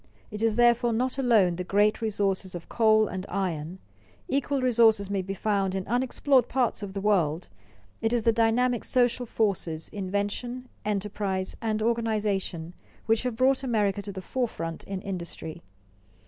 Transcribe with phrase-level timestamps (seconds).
[0.31, 3.77] It is therefore not alone the great resources of coal and iron,
[4.27, 7.49] equal resources may be found in unexplored parts of the world,
[8.01, 12.73] it is the dynamic social forces, invention, enterprise, and organization,
[13.05, 15.61] which have brought America to the forefront in industry.